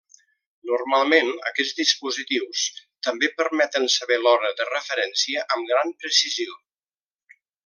[0.69, 2.63] Normalment aquests dispositius
[3.09, 6.61] també permeten saber l'hora de referència amb gran precisió.